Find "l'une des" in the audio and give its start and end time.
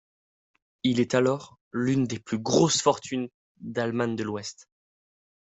1.71-2.17